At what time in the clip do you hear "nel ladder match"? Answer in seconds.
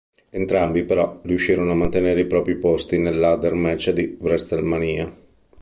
2.97-3.91